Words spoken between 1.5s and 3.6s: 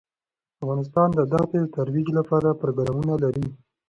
د ترویج لپاره پروګرامونه لري.